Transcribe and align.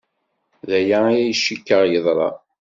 D 0.67 0.69
aya 0.79 0.99
ay 1.11 1.31
cikkeɣ 1.41 1.81
yeḍra. 1.91 2.29